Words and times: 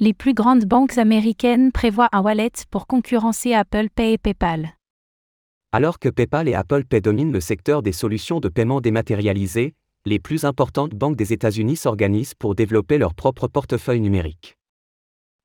Les 0.00 0.14
plus 0.14 0.32
grandes 0.32 0.64
banques 0.64 0.96
américaines 0.96 1.72
prévoient 1.72 2.08
un 2.12 2.20
wallet 2.20 2.52
pour 2.70 2.86
concurrencer 2.86 3.52
Apple 3.52 3.88
Pay 3.92 4.12
et 4.12 4.18
PayPal. 4.18 4.76
Alors 5.72 5.98
que 5.98 6.08
PayPal 6.08 6.48
et 6.48 6.54
Apple 6.54 6.84
Pay 6.84 7.00
dominent 7.00 7.32
le 7.32 7.40
secteur 7.40 7.82
des 7.82 7.90
solutions 7.90 8.38
de 8.38 8.48
paiement 8.48 8.80
dématérialisées, 8.80 9.74
les 10.06 10.20
plus 10.20 10.44
importantes 10.44 10.94
banques 10.94 11.16
des 11.16 11.32
États-Unis 11.32 11.74
s'organisent 11.74 12.34
pour 12.34 12.54
développer 12.54 12.96
leur 12.96 13.12
propre 13.12 13.48
portefeuille 13.48 14.00
numérique. 14.00 14.56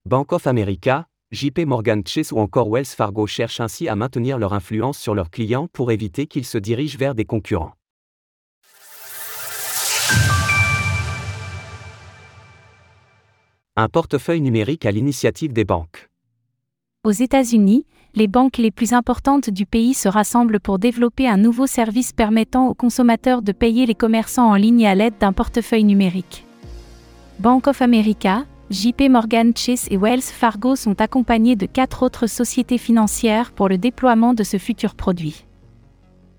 Bank 0.06 0.32
of 0.32 0.46
America, 0.46 1.08
JP 1.32 1.62
Morgan 1.66 2.04
Chase 2.06 2.32
ou 2.32 2.38
encore 2.38 2.70
Wells 2.70 2.86
Fargo 2.86 3.26
cherchent 3.26 3.60
ainsi 3.60 3.88
à 3.88 3.96
maintenir 3.96 4.38
leur 4.38 4.54
influence 4.54 5.00
sur 5.00 5.16
leurs 5.16 5.32
clients 5.32 5.68
pour 5.74 5.92
éviter 5.92 6.28
qu'ils 6.28 6.46
se 6.46 6.60
dirigent 6.60 7.00
vers 7.00 7.16
des 7.16 7.26
concurrents. 7.26 7.74
Un 13.76 13.90
portefeuille 13.90 14.42
numérique 14.42 14.86
à 14.86 14.92
l'initiative 14.92 15.52
des 15.52 15.66
banques. 15.66 16.08
Aux 17.04 17.12
États-Unis, 17.12 17.88
les 18.14 18.28
banques 18.28 18.60
les 18.60 18.70
plus 18.70 18.94
importantes 18.94 19.50
du 19.50 19.66
pays 19.66 19.96
se 19.96 20.08
rassemblent 20.08 20.60
pour 20.60 20.78
développer 20.78 21.28
un 21.28 21.38
nouveau 21.38 21.66
service 21.66 22.14
permettant 22.14 22.68
aux 22.68 22.76
consommateurs 22.76 23.42
de 23.42 23.52
payer 23.52 23.88
les 23.88 23.96
commerçants 23.96 24.52
en 24.52 24.54
ligne 24.54 24.86
à 24.86 24.94
l'aide 24.94 25.16
d'un 25.20 25.34
portefeuille 25.34 25.86
numérique. 25.86 26.46
Bank 27.40 27.66
of 27.66 27.82
America, 27.82 28.46
JP 28.70 29.10
Morgan 29.10 29.54
Chase 29.58 29.88
et 29.90 29.98
Wells 29.98 30.22
Fargo 30.22 30.76
sont 30.76 31.02
accompagnés 31.02 31.56
de 31.56 31.66
quatre 31.66 32.04
autres 32.04 32.28
sociétés 32.28 32.78
financières 32.78 33.52
pour 33.54 33.70
le 33.70 33.80
déploiement 33.80 34.36
de 34.36 34.44
ce 34.44 34.58
futur 34.60 34.94
produit. 34.94 35.46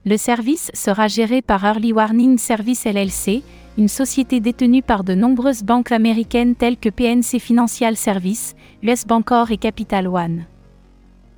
Le 0.04 0.16
service 0.16 0.70
sera 0.72 1.08
géré 1.08 1.42
par 1.42 1.64
Early 1.64 1.92
Warning 1.92 2.38
Service 2.38 2.84
LLC, 2.84 3.42
une 3.76 3.88
société 3.88 4.40
détenue 4.40 4.82
par 4.82 5.02
de 5.02 5.14
nombreuses 5.14 5.62
banques 5.62 5.92
américaines 5.92 6.54
telles 6.54 6.76
que 6.76 6.88
PNC 6.88 7.40
Financial 7.40 7.96
Service, 7.96 8.54
US 8.82 9.04
Bancorp 9.06 9.50
et 9.50 9.56
Capital 9.56 10.06
One. 10.06 10.44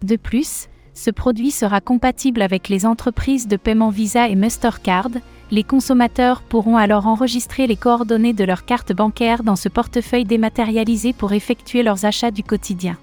De 0.02 0.16
plus, 0.16 0.68
ce 0.92 1.10
produit 1.10 1.50
sera 1.50 1.80
compatible 1.80 2.42
avec 2.42 2.68
les 2.68 2.84
entreprises 2.84 3.48
de 3.48 3.56
paiement 3.56 3.90
Visa 3.90 4.28
et 4.28 4.34
Mastercard. 4.34 5.10
Les 5.50 5.62
consommateurs 5.62 6.42
pourront 6.42 6.76
alors 6.76 7.06
enregistrer 7.06 7.66
les 7.66 7.76
coordonnées 7.76 8.32
de 8.32 8.44
leur 8.44 8.64
carte 8.64 8.92
bancaire 8.92 9.42
dans 9.42 9.56
ce 9.56 9.68
portefeuille 9.68 10.24
dématérialisé 10.24 11.12
pour 11.12 11.32
effectuer 11.32 11.82
leurs 11.82 12.04
achats 12.04 12.30
du 12.30 12.42
quotidien. 12.42 12.98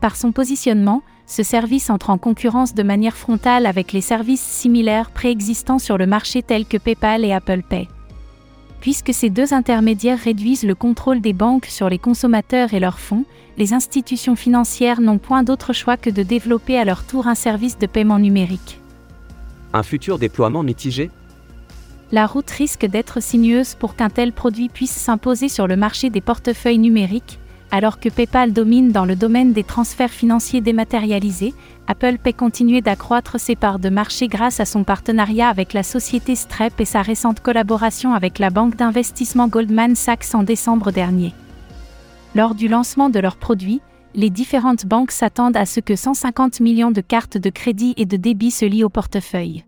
Par 0.00 0.16
son 0.16 0.32
positionnement, 0.32 1.02
ce 1.26 1.42
service 1.42 1.90
entre 1.90 2.10
en 2.10 2.18
concurrence 2.18 2.74
de 2.74 2.82
manière 2.82 3.16
frontale 3.16 3.66
avec 3.66 3.92
les 3.92 4.00
services 4.00 4.40
similaires 4.40 5.10
préexistants 5.10 5.78
sur 5.78 5.98
le 5.98 6.06
marché 6.06 6.42
tels 6.42 6.66
que 6.66 6.78
PayPal 6.78 7.24
et 7.24 7.32
Apple 7.32 7.62
Pay. 7.62 7.88
Puisque 8.80 9.12
ces 9.12 9.28
deux 9.28 9.52
intermédiaires 9.52 10.18
réduisent 10.18 10.64
le 10.64 10.74
contrôle 10.74 11.20
des 11.20 11.34
banques 11.34 11.66
sur 11.66 11.90
les 11.90 11.98
consommateurs 11.98 12.72
et 12.72 12.80
leurs 12.80 12.98
fonds, 12.98 13.24
les 13.58 13.74
institutions 13.74 14.36
financières 14.36 15.02
n'ont 15.02 15.18
point 15.18 15.42
d'autre 15.42 15.74
choix 15.74 15.98
que 15.98 16.08
de 16.08 16.22
développer 16.22 16.78
à 16.78 16.84
leur 16.84 17.04
tour 17.04 17.26
un 17.26 17.34
service 17.34 17.78
de 17.78 17.86
paiement 17.86 18.18
numérique. 18.18 18.80
Un 19.74 19.82
futur 19.82 20.18
déploiement 20.18 20.62
mitigé? 20.62 21.10
La 22.10 22.26
route 22.26 22.50
risque 22.50 22.86
d'être 22.86 23.22
sinueuse 23.22 23.74
pour 23.74 23.94
qu'un 23.96 24.08
tel 24.08 24.32
produit 24.32 24.68
puisse 24.68 24.90
s'imposer 24.90 25.48
sur 25.48 25.66
le 25.66 25.76
marché 25.76 26.10
des 26.10 26.20
portefeuilles 26.20 26.78
numériques, 26.78 27.38
alors 27.70 28.00
que 28.00 28.08
PayPal 28.08 28.52
domine 28.52 28.90
dans 28.90 29.04
le 29.04 29.14
domaine 29.14 29.52
des 29.52 29.62
transferts 29.62 30.10
financiers 30.10 30.60
dématérialisés, 30.60 31.54
Apple 31.86 32.18
Pay 32.18 32.34
continue 32.34 32.80
d'accroître 32.80 33.38
ses 33.38 33.54
parts 33.54 33.78
de 33.78 33.88
marché 33.88 34.26
grâce 34.26 34.60
à 34.60 34.64
son 34.64 34.82
partenariat 34.82 35.48
avec 35.48 35.72
la 35.72 35.82
société 35.82 36.34
Stripe 36.34 36.80
et 36.80 36.84
sa 36.84 37.02
récente 37.02 37.40
collaboration 37.40 38.12
avec 38.12 38.38
la 38.38 38.50
banque 38.50 38.76
d'investissement 38.76 39.48
Goldman 39.48 39.94
Sachs 39.94 40.34
en 40.34 40.42
décembre 40.42 40.90
dernier. 40.90 41.32
Lors 42.34 42.54
du 42.54 42.68
lancement 42.68 43.08
de 43.08 43.20
leurs 43.20 43.36
produits, 43.36 43.80
les 44.14 44.30
différentes 44.30 44.86
banques 44.86 45.12
s'attendent 45.12 45.56
à 45.56 45.66
ce 45.66 45.78
que 45.78 45.94
150 45.94 46.60
millions 46.60 46.90
de 46.90 47.00
cartes 47.00 47.38
de 47.38 47.50
crédit 47.50 47.94
et 47.96 48.06
de 48.06 48.16
débit 48.16 48.50
se 48.50 48.64
lient 48.64 48.84
au 48.84 48.88
portefeuille. 48.88 49.64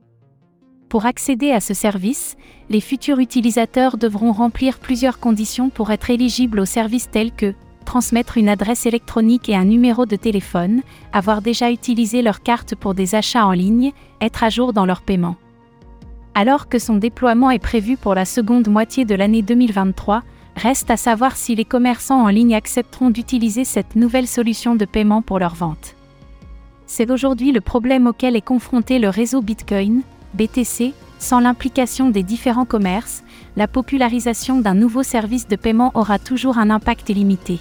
Pour 0.88 1.06
accéder 1.06 1.52
à 1.52 1.60
ce 1.60 1.72
service, 1.72 2.36
les 2.68 2.80
futurs 2.80 3.20
utilisateurs 3.20 3.96
devront 3.96 4.32
remplir 4.32 4.78
plusieurs 4.78 5.20
conditions 5.20 5.70
pour 5.70 5.90
être 5.90 6.10
éligibles 6.10 6.60
aux 6.60 6.66
services 6.66 7.08
tels 7.10 7.32
que 7.32 7.54
transmettre 7.82 8.38
une 8.38 8.48
adresse 8.48 8.86
électronique 8.86 9.48
et 9.48 9.56
un 9.56 9.64
numéro 9.64 10.06
de 10.06 10.16
téléphone, 10.16 10.82
avoir 11.12 11.42
déjà 11.42 11.70
utilisé 11.70 12.22
leur 12.22 12.42
carte 12.42 12.74
pour 12.74 12.94
des 12.94 13.14
achats 13.14 13.46
en 13.46 13.52
ligne, 13.52 13.92
être 14.20 14.44
à 14.44 14.50
jour 14.50 14.72
dans 14.72 14.86
leur 14.86 15.02
paiement. 15.02 15.36
Alors 16.34 16.68
que 16.68 16.78
son 16.78 16.96
déploiement 16.96 17.50
est 17.50 17.58
prévu 17.58 17.96
pour 17.96 18.14
la 18.14 18.24
seconde 18.24 18.68
moitié 18.68 19.04
de 19.04 19.14
l'année 19.14 19.42
2023, 19.42 20.22
reste 20.56 20.90
à 20.90 20.96
savoir 20.96 21.36
si 21.36 21.54
les 21.54 21.64
commerçants 21.64 22.22
en 22.22 22.28
ligne 22.28 22.54
accepteront 22.54 23.10
d'utiliser 23.10 23.64
cette 23.64 23.96
nouvelle 23.96 24.26
solution 24.26 24.74
de 24.74 24.84
paiement 24.84 25.22
pour 25.22 25.38
leur 25.38 25.54
vente. 25.54 25.94
C'est 26.86 27.10
aujourd'hui 27.10 27.52
le 27.52 27.60
problème 27.60 28.06
auquel 28.06 28.36
est 28.36 28.40
confronté 28.40 28.98
le 28.98 29.08
réseau 29.08 29.42
Bitcoin, 29.42 30.02
BTC, 30.34 30.94
sans 31.18 31.40
l'implication 31.40 32.10
des 32.10 32.22
différents 32.22 32.64
commerces, 32.64 33.22
la 33.56 33.68
popularisation 33.68 34.60
d'un 34.60 34.74
nouveau 34.74 35.02
service 35.02 35.46
de 35.46 35.56
paiement 35.56 35.92
aura 35.94 36.18
toujours 36.18 36.58
un 36.58 36.68
impact 36.68 37.10
limité. 37.10 37.60